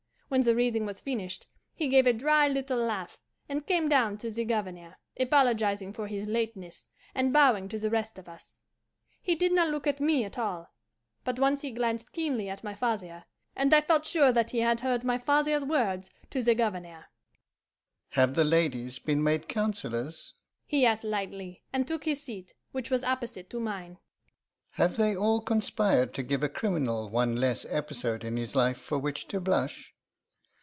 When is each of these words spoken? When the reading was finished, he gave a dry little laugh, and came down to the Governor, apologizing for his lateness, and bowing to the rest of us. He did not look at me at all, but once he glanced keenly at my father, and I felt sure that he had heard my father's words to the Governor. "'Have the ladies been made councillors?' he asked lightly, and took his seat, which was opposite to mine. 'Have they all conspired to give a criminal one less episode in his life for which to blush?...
When 0.31 0.43
the 0.43 0.55
reading 0.55 0.85
was 0.85 1.01
finished, 1.01 1.45
he 1.75 1.89
gave 1.89 2.07
a 2.07 2.13
dry 2.13 2.47
little 2.47 2.77
laugh, 2.77 3.17
and 3.49 3.67
came 3.67 3.89
down 3.89 4.17
to 4.19 4.31
the 4.31 4.45
Governor, 4.45 4.95
apologizing 5.19 5.91
for 5.91 6.07
his 6.07 6.25
lateness, 6.25 6.87
and 7.13 7.33
bowing 7.33 7.67
to 7.67 7.77
the 7.77 7.89
rest 7.89 8.17
of 8.17 8.29
us. 8.29 8.57
He 9.21 9.35
did 9.35 9.51
not 9.51 9.67
look 9.69 9.87
at 9.87 9.99
me 9.99 10.23
at 10.23 10.37
all, 10.39 10.71
but 11.25 11.37
once 11.37 11.63
he 11.63 11.71
glanced 11.71 12.13
keenly 12.13 12.47
at 12.47 12.63
my 12.63 12.73
father, 12.73 13.25
and 13.57 13.73
I 13.75 13.81
felt 13.81 14.05
sure 14.05 14.31
that 14.31 14.51
he 14.51 14.59
had 14.59 14.79
heard 14.79 15.03
my 15.03 15.17
father's 15.17 15.65
words 15.65 16.09
to 16.29 16.41
the 16.41 16.55
Governor. 16.55 17.07
"'Have 18.11 18.33
the 18.33 18.45
ladies 18.45 18.99
been 18.99 19.21
made 19.21 19.49
councillors?' 19.49 20.33
he 20.65 20.85
asked 20.85 21.03
lightly, 21.03 21.61
and 21.73 21.85
took 21.85 22.05
his 22.05 22.23
seat, 22.23 22.53
which 22.71 22.89
was 22.89 23.03
opposite 23.03 23.49
to 23.49 23.59
mine. 23.59 23.97
'Have 24.75 24.95
they 24.95 25.13
all 25.13 25.41
conspired 25.41 26.13
to 26.13 26.23
give 26.23 26.41
a 26.41 26.47
criminal 26.47 27.09
one 27.09 27.35
less 27.35 27.65
episode 27.65 28.23
in 28.23 28.37
his 28.37 28.55
life 28.55 28.77
for 28.77 28.97
which 28.97 29.27
to 29.27 29.41
blush?... 29.41 29.93